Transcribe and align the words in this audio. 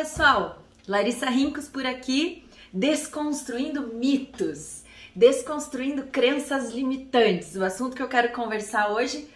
pessoal! 0.00 0.64
Larissa 0.88 1.28
Rincos 1.28 1.68
por 1.68 1.84
aqui, 1.84 2.42
desconstruindo 2.72 3.88
mitos, 3.88 4.82
desconstruindo 5.14 6.04
crenças 6.04 6.72
limitantes. 6.72 7.54
O 7.54 7.62
assunto 7.62 7.94
que 7.94 8.02
eu 8.02 8.08
quero 8.08 8.32
conversar 8.32 8.92
hoje 8.92 9.28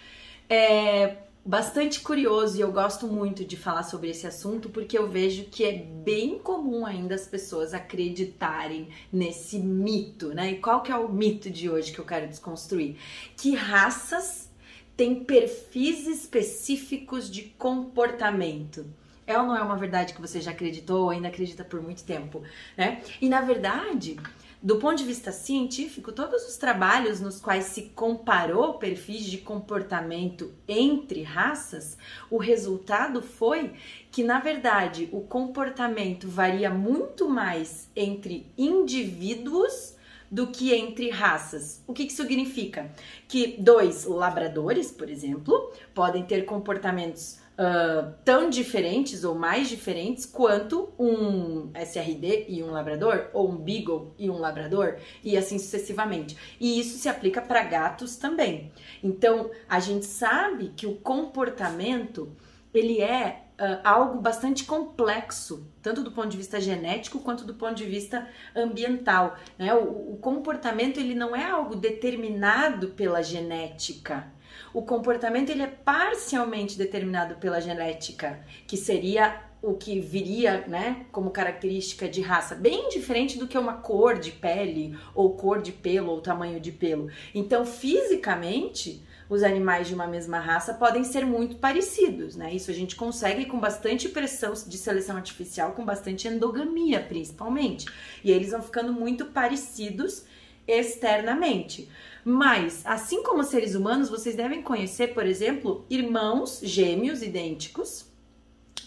é 0.49 1.19
bastante 1.45 2.01
curioso 2.01 2.57
e 2.57 2.63
eu 2.63 2.73
gosto 2.73 3.07
muito 3.07 3.45
de 3.45 3.59
falar 3.59 3.83
sobre 3.83 4.09
esse 4.09 4.27
assunto 4.27 4.71
porque 4.71 4.97
eu 4.97 5.07
vejo 5.07 5.45
que 5.51 5.65
é 5.65 5.73
bem 5.73 6.39
comum 6.39 6.87
ainda 6.87 7.15
as 7.15 7.27
pessoas 7.27 7.75
acreditarem 7.75 8.89
nesse 9.13 9.59
mito, 9.59 10.29
né? 10.29 10.53
E 10.53 10.59
qual 10.61 10.83
que 10.83 10.91
é 10.91 10.97
o 10.97 11.13
mito 11.13 11.51
de 11.51 11.69
hoje 11.69 11.93
que 11.93 11.99
eu 11.99 12.07
quero 12.07 12.27
desconstruir? 12.27 12.97
Que 13.37 13.55
raças 13.55 14.51
têm 14.97 15.25
perfis 15.25 16.07
específicos 16.07 17.31
de 17.31 17.43
comportamento. 17.59 18.87
É 19.27 19.39
ou 19.39 19.47
não 19.47 19.57
é 19.57 19.63
uma 19.63 19.77
verdade 19.77 20.13
que 20.13 20.21
você 20.21 20.41
já 20.41 20.51
acreditou 20.51 21.05
ou 21.05 21.11
ainda 21.11 21.29
acredita 21.29 21.65
por 21.65 21.81
muito 21.81 22.05
tempo, 22.05 22.43
né? 22.77 23.03
E 23.21 23.29
na 23.29 23.41
verdade, 23.41 24.19
do 24.65 24.77
ponto 24.77 24.97
de 24.97 25.05
vista 25.05 25.31
científico, 25.31 26.11
todos 26.11 26.49
os 26.49 26.57
trabalhos 26.57 27.21
nos 27.21 27.39
quais 27.39 27.67
se 27.67 27.83
comparou 27.95 28.75
perfis 28.75 29.27
de 29.27 29.37
comportamento 29.37 30.55
entre 30.67 31.23
raças, 31.23 31.99
o 32.31 32.39
resultado 32.39 33.21
foi 33.21 33.75
que, 34.11 34.25
na 34.25 34.41
verdade, 34.41 35.07
o 35.13 35.21
comportamento 35.21 36.29
varia 36.29 36.71
muito 36.71 37.29
mais 37.29 37.91
entre 37.95 38.51
indivíduos 38.57 39.97
do 40.31 40.47
que 40.47 40.75
entre 40.75 41.11
raças. 41.11 41.83
O 41.87 41.93
que, 41.93 42.07
que 42.07 42.13
significa? 42.15 42.91
Que 43.29 43.57
dois 43.59 44.07
labradores, 44.07 44.91
por 44.91 45.11
exemplo, 45.11 45.71
podem 45.95 46.25
ter 46.25 46.47
comportamentos 46.47 47.44
uh, 47.59 48.13
tão 48.25 48.51
diferentes 48.51 49.25
ou 49.25 49.35
mais 49.35 49.69
diferentes 49.69 50.27
quanto 50.27 50.93
um 50.99 51.71
SRD 51.75 52.47
e 52.49 52.63
um 52.63 52.71
labrador, 52.71 53.29
ou 53.33 53.51
um 53.51 53.57
Beagle 53.57 54.15
e 54.19 54.29
um 54.29 54.39
labrador, 54.39 54.97
e 55.23 55.37
assim 55.37 55.59
sucessivamente. 55.59 56.37
E 56.61 56.79
isso 56.79 56.99
se 56.99 57.09
aplica 57.09 57.41
para 57.41 57.63
gatos 57.65 58.17
também. 58.17 58.73
Então, 59.03 59.51
a 59.69 59.81
gente 59.81 60.07
sabe 60.07 60.73
que 60.77 60.87
o 60.87 60.97
comportamento 60.97 62.35
ele 62.73 63.01
é 63.01 63.41
Uh, 63.55 63.79
algo 63.85 64.21
bastante 64.21 64.65
complexo, 64.65 65.65
tanto 65.81 66.03
do 66.03 66.11
ponto 66.11 66.27
de 66.27 66.37
vista 66.37 66.61
genético 66.61 67.21
quanto 67.21 67.45
do 67.45 67.55
ponto 67.55 67.77
de 67.77 67.85
vista 67.85 68.29
ambiental. 68.53 69.37
Né? 69.57 69.73
O, 69.73 70.15
o, 70.15 70.19
comportamento 70.21 70.99
ele 70.99 71.15
não 71.15 71.37
é 71.37 71.49
algo 71.49 71.77
determinado 71.77 72.89
pela 72.89 73.23
genética 73.23 74.27
o 74.73 74.83
comportamento 74.83 75.51
ele 75.51 75.63
é 75.63 75.67
parcialmente 75.67 76.77
determinado 76.77 77.37
pela 77.37 77.61
genética, 77.61 78.41
que 78.67 78.77
seria 78.77 79.41
o 79.65 79.75
que 79.75 79.99
viria, 79.99 80.65
né, 80.67 81.07
como 81.11 81.31
característica 81.31 82.07
de 82.07 82.21
raça, 82.21 82.55
bem 82.55 82.89
diferente 82.91 83.39
do 83.39 83.49
que 83.49 83.57
uma 83.57 83.75
cor 83.75 84.19
de 84.19 84.31
pele 84.31 84.97
ou 85.15 85.37
cor 85.37 85.63
de 85.63 85.73
pelo 85.73 86.11
ou 86.11 86.21
tamanho 86.21 86.61
de 86.61 86.71
pelo. 86.71 87.09
Então, 87.35 87.65
fisicamente, 87.65 89.03
os 89.29 89.43
animais 89.43 89.89
de 89.89 89.95
uma 89.95 90.07
mesma 90.07 90.39
raça 90.39 90.75
podem 90.75 91.03
ser 91.03 91.25
muito 91.25 91.57
parecidos, 91.57 92.37
né? 92.37 92.53
Isso 92.53 92.71
a 92.71 92.75
gente 92.75 92.95
consegue 92.95 93.47
com 93.47 93.59
bastante 93.59 94.09
pressão 94.09 94.53
de 94.53 94.77
seleção 94.77 95.17
artificial, 95.17 95.73
com 95.73 95.85
bastante 95.85 96.29
endogamia, 96.29 97.01
principalmente. 97.01 97.87
E 98.23 98.31
eles 98.31 98.51
vão 98.51 98.63
ficando 98.63 98.93
muito 98.93 99.27
parecidos 99.27 100.25
externamente. 100.67 101.89
Mas, 102.25 102.83
assim 102.87 103.23
como 103.23 103.45
seres 103.45 103.75
humanos, 103.75 104.09
vocês 104.09 104.35
devem 104.35 104.63
conhecer, 104.63 105.13
por 105.15 105.27
exemplo, 105.27 105.85
irmãos 105.91 106.61
gêmeos 106.63 107.23
idênticos 107.23 108.07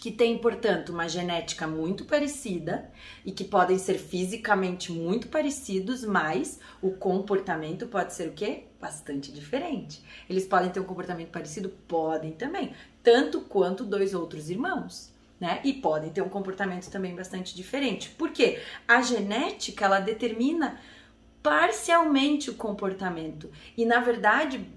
que 0.00 0.10
têm, 0.12 0.38
portanto, 0.38 0.90
uma 0.90 1.08
genética 1.08 1.66
muito 1.66 2.04
parecida 2.04 2.90
e 3.24 3.32
que 3.32 3.44
podem 3.44 3.78
ser 3.78 3.98
fisicamente 3.98 4.92
muito 4.92 5.28
parecidos, 5.28 6.04
mas 6.04 6.60
o 6.80 6.92
comportamento 6.92 7.86
pode 7.86 8.12
ser 8.12 8.28
o 8.28 8.32
quê? 8.32 8.64
Bastante 8.80 9.32
diferente. 9.32 10.02
Eles 10.28 10.46
podem 10.46 10.70
ter 10.70 10.80
um 10.80 10.84
comportamento 10.84 11.30
parecido? 11.30 11.68
Podem 11.86 12.32
também, 12.32 12.72
tanto 13.02 13.40
quanto 13.42 13.84
dois 13.84 14.14
outros 14.14 14.50
irmãos. 14.50 15.12
Né? 15.40 15.60
E 15.62 15.72
podem 15.72 16.10
ter 16.10 16.20
um 16.20 16.28
comportamento 16.28 16.90
também 16.90 17.14
bastante 17.14 17.54
diferente. 17.54 18.10
Por 18.10 18.32
quê? 18.32 18.60
A 18.88 19.00
genética 19.00 19.84
ela 19.84 20.00
determina 20.00 20.80
parcialmente 21.48 22.50
o 22.50 22.54
comportamento. 22.54 23.50
E 23.74 23.86
na 23.86 24.00
verdade, 24.00 24.68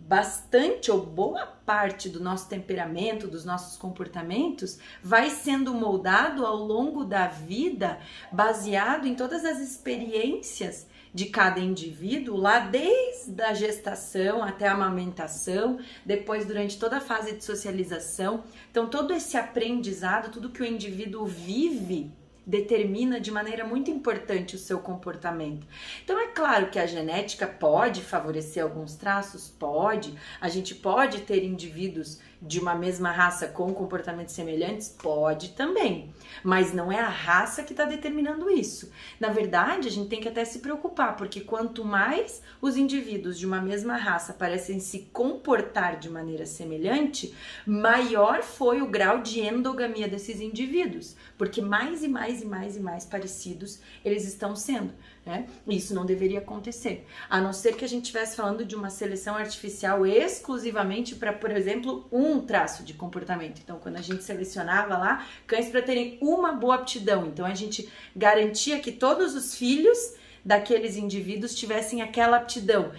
bastante 0.00 0.90
ou 0.90 1.00
boa 1.00 1.46
parte 1.46 2.08
do 2.08 2.18
nosso 2.18 2.48
temperamento, 2.48 3.28
dos 3.28 3.44
nossos 3.44 3.76
comportamentos, 3.76 4.80
vai 5.00 5.30
sendo 5.30 5.72
moldado 5.72 6.44
ao 6.44 6.56
longo 6.56 7.04
da 7.04 7.28
vida, 7.28 8.00
baseado 8.32 9.06
em 9.06 9.14
todas 9.14 9.44
as 9.44 9.60
experiências 9.60 10.88
de 11.14 11.26
cada 11.26 11.60
indivíduo, 11.60 12.36
lá 12.36 12.58
desde 12.58 13.40
a 13.40 13.54
gestação 13.54 14.42
até 14.42 14.66
a 14.66 14.72
amamentação, 14.72 15.78
depois 16.04 16.44
durante 16.44 16.80
toda 16.80 16.96
a 16.96 17.00
fase 17.00 17.36
de 17.36 17.44
socialização. 17.44 18.42
Então, 18.72 18.88
todo 18.88 19.12
esse 19.12 19.36
aprendizado, 19.36 20.32
tudo 20.32 20.50
que 20.50 20.62
o 20.62 20.66
indivíduo 20.66 21.24
vive 21.26 22.10
determina 22.48 23.20
de 23.20 23.30
maneira 23.30 23.62
muito 23.62 23.90
importante 23.90 24.56
o 24.56 24.58
seu 24.58 24.78
comportamento. 24.78 25.66
Então 26.02 26.18
é 26.18 26.28
claro 26.28 26.70
que 26.70 26.78
a 26.78 26.86
genética 26.86 27.46
pode 27.46 28.00
favorecer 28.00 28.62
alguns 28.62 28.94
traços, 28.94 29.50
pode. 29.50 30.14
A 30.40 30.48
gente 30.48 30.74
pode 30.74 31.20
ter 31.20 31.44
indivíduos 31.44 32.18
de 32.40 32.60
uma 32.60 32.74
mesma 32.74 33.10
raça 33.10 33.48
com 33.48 33.74
comportamentos 33.74 34.34
semelhantes, 34.34 34.88
pode 34.88 35.50
também. 35.50 36.12
Mas 36.42 36.72
não 36.72 36.90
é 36.90 37.00
a 37.00 37.08
raça 37.08 37.64
que 37.64 37.72
está 37.72 37.84
determinando 37.84 38.48
isso. 38.48 38.92
Na 39.18 39.28
verdade, 39.28 39.88
a 39.88 39.90
gente 39.90 40.08
tem 40.08 40.20
que 40.20 40.28
até 40.28 40.44
se 40.44 40.60
preocupar, 40.60 41.16
porque 41.16 41.40
quanto 41.40 41.84
mais 41.84 42.40
os 42.62 42.76
indivíduos 42.76 43.38
de 43.38 43.44
uma 43.44 43.60
mesma 43.60 43.96
raça 43.96 44.32
parecem 44.32 44.78
se 44.78 45.00
comportar 45.12 45.98
de 45.98 46.08
maneira 46.08 46.46
semelhante, 46.46 47.34
maior 47.66 48.42
foi 48.42 48.80
o 48.80 48.88
grau 48.88 49.20
de 49.20 49.40
endogamia 49.40 50.06
desses 50.06 50.40
indivíduos, 50.40 51.16
porque 51.36 51.60
mais 51.60 52.04
e 52.04 52.08
mais 52.08 52.37
e 52.42 52.46
mais 52.46 52.76
e 52.76 52.80
mais 52.80 53.04
parecidos 53.04 53.80
eles 54.04 54.26
estão 54.26 54.54
sendo. 54.56 54.92
Né? 55.24 55.46
Isso 55.66 55.94
não 55.94 56.06
deveria 56.06 56.38
acontecer, 56.38 57.06
a 57.28 57.40
não 57.40 57.52
ser 57.52 57.76
que 57.76 57.84
a 57.84 57.88
gente 57.88 58.04
estivesse 58.04 58.34
falando 58.34 58.64
de 58.64 58.74
uma 58.74 58.88
seleção 58.88 59.36
artificial 59.36 60.06
exclusivamente 60.06 61.14
para, 61.14 61.32
por 61.32 61.50
exemplo, 61.50 62.08
um 62.10 62.40
traço 62.40 62.82
de 62.82 62.94
comportamento. 62.94 63.60
Então, 63.62 63.78
quando 63.78 63.96
a 63.96 64.02
gente 64.02 64.24
selecionava 64.24 64.96
lá 64.96 65.26
cães 65.46 65.68
para 65.68 65.82
terem 65.82 66.18
uma 66.22 66.52
boa 66.52 66.76
aptidão, 66.76 67.26
então 67.26 67.44
a 67.44 67.54
gente 67.54 67.90
garantia 68.16 68.80
que 68.80 68.90
todos 68.90 69.34
os 69.34 69.54
filhos 69.54 70.14
daqueles 70.44 70.96
indivíduos 70.96 71.54
tivessem 71.54 72.00
aquela 72.00 72.38
aptidão. 72.38 72.92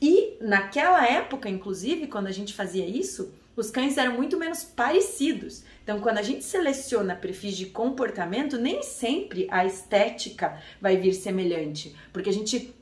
E 0.00 0.36
naquela 0.40 1.06
época, 1.06 1.48
inclusive, 1.48 2.06
quando 2.06 2.26
a 2.26 2.32
gente 2.32 2.54
fazia 2.54 2.86
isso, 2.86 3.32
os 3.56 3.70
cães 3.70 3.98
eram 3.98 4.14
muito 4.14 4.38
menos 4.38 4.62
parecidos. 4.64 5.64
Então, 5.82 6.00
quando 6.00 6.18
a 6.18 6.22
gente 6.22 6.44
seleciona 6.44 7.14
perfis 7.14 7.56
de 7.56 7.66
comportamento, 7.66 8.56
nem 8.56 8.82
sempre 8.82 9.46
a 9.50 9.64
estética 9.64 10.60
vai 10.80 10.96
vir 10.96 11.12
semelhante, 11.12 11.96
porque 12.12 12.30
a 12.30 12.32
gente 12.32 12.74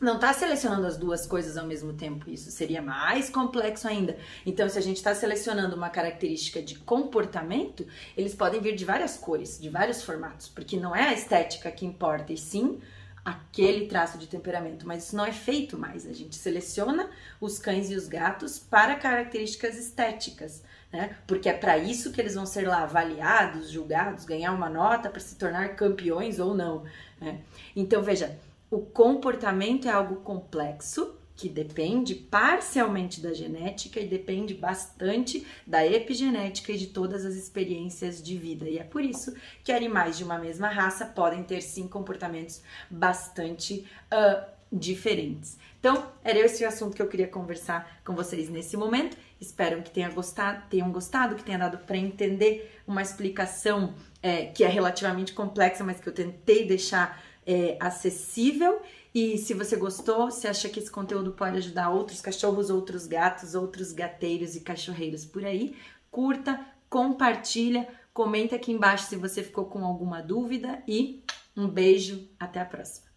não 0.00 0.16
está 0.16 0.32
selecionando 0.32 0.86
as 0.86 0.96
duas 0.96 1.26
coisas 1.26 1.56
ao 1.56 1.66
mesmo 1.66 1.92
tempo. 1.94 2.28
Isso 2.30 2.50
seria 2.50 2.82
mais 2.82 3.30
complexo 3.30 3.88
ainda. 3.88 4.16
Então, 4.44 4.68
se 4.68 4.78
a 4.78 4.82
gente 4.82 4.96
está 4.96 5.14
selecionando 5.14 5.76
uma 5.76 5.88
característica 5.88 6.60
de 6.60 6.78
comportamento, 6.80 7.86
eles 8.16 8.34
podem 8.34 8.60
vir 8.60 8.74
de 8.74 8.84
várias 8.84 9.16
cores, 9.16 9.58
de 9.58 9.68
vários 9.68 10.02
formatos, 10.02 10.48
porque 10.48 10.76
não 10.76 10.94
é 10.94 11.08
a 11.08 11.14
estética 11.14 11.70
que 11.70 11.86
importa, 11.86 12.32
e 12.32 12.36
sim 12.36 12.80
aquele 13.24 13.86
traço 13.86 14.18
de 14.18 14.26
temperamento, 14.26 14.86
mas 14.86 15.04
isso 15.04 15.16
não 15.16 15.24
é 15.24 15.32
feito 15.32 15.78
mais. 15.78 16.06
A 16.06 16.12
gente 16.12 16.36
seleciona 16.36 17.08
os 17.40 17.58
cães 17.58 17.90
e 17.90 17.94
os 17.94 18.06
gatos 18.06 18.58
para 18.58 18.96
características 18.96 19.78
estéticas, 19.78 20.62
né? 20.92 21.16
Porque 21.26 21.48
é 21.48 21.54
para 21.54 21.78
isso 21.78 22.12
que 22.12 22.20
eles 22.20 22.34
vão 22.34 22.44
ser 22.44 22.68
lá 22.68 22.82
avaliados, 22.82 23.70
julgados, 23.70 24.24
ganhar 24.24 24.52
uma 24.52 24.68
nota 24.68 25.08
para 25.08 25.20
se 25.20 25.36
tornar 25.36 25.74
campeões 25.74 26.38
ou 26.38 26.54
não. 26.54 26.84
Né? 27.20 27.40
Então 27.74 28.02
veja, 28.02 28.38
o 28.70 28.80
comportamento 28.80 29.88
é 29.88 29.90
algo 29.90 30.16
complexo 30.16 31.16
que 31.36 31.48
depende 31.48 32.14
parcialmente 32.14 33.20
da 33.20 33.32
genética 33.32 33.98
e 33.98 34.06
depende 34.06 34.54
bastante 34.54 35.46
da 35.66 35.84
epigenética 35.84 36.72
e 36.72 36.78
de 36.78 36.88
todas 36.88 37.24
as 37.24 37.34
experiências 37.34 38.22
de 38.22 38.36
vida. 38.36 38.68
E 38.68 38.78
é 38.78 38.84
por 38.84 39.02
isso 39.04 39.34
que 39.62 39.72
animais 39.72 40.16
de 40.16 40.24
uma 40.24 40.38
mesma 40.38 40.68
raça 40.68 41.06
podem 41.06 41.42
ter 41.42 41.60
sim 41.60 41.88
comportamentos 41.88 42.62
bastante 42.88 43.84
uh, 44.12 44.44
diferentes. 44.72 45.58
Então, 45.78 46.10
era 46.22 46.38
esse 46.38 46.64
o 46.64 46.68
assunto 46.68 46.94
que 46.94 47.02
eu 47.02 47.08
queria 47.08 47.28
conversar 47.28 48.00
com 48.04 48.14
vocês 48.14 48.48
nesse 48.48 48.76
momento. 48.76 49.16
Espero 49.40 49.82
que 49.82 49.90
tenha 49.90 50.10
gostado, 50.10 50.62
tenham 50.70 50.90
gostado, 50.90 51.34
que 51.34 51.44
tenha 51.44 51.58
dado 51.58 51.78
para 51.78 51.96
entender 51.96 52.80
uma 52.86 53.02
explicação 53.02 53.94
é, 54.22 54.46
que 54.46 54.64
é 54.64 54.68
relativamente 54.68 55.32
complexa, 55.32 55.84
mas 55.84 56.00
que 56.00 56.08
eu 56.08 56.12
tentei 56.12 56.66
deixar 56.66 57.22
é, 57.46 57.76
acessível 57.78 58.80
e 59.14 59.38
se 59.38 59.54
você 59.54 59.76
gostou, 59.76 60.30
se 60.30 60.48
acha 60.48 60.68
que 60.68 60.80
esse 60.80 60.90
conteúdo 60.90 61.32
pode 61.32 61.58
ajudar 61.58 61.90
outros 61.90 62.20
cachorros, 62.20 62.68
outros 62.68 63.06
gatos, 63.06 63.54
outros 63.54 63.92
gateiros 63.92 64.56
e 64.56 64.60
cachorreiros 64.60 65.24
por 65.24 65.44
aí, 65.44 65.76
curta, 66.10 66.60
compartilha, 66.90 67.88
Comenta 68.14 68.54
aqui 68.54 68.70
embaixo 68.70 69.08
se 69.08 69.16
você 69.16 69.42
ficou 69.42 69.64
com 69.64 69.84
alguma 69.84 70.22
dúvida 70.22 70.80
e 70.86 71.24
um 71.56 71.66
beijo, 71.66 72.28
até 72.38 72.60
a 72.60 72.64
próxima. 72.64 73.13